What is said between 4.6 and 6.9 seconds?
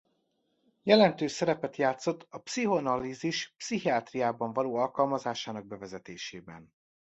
alkalmazásának bevezetésében.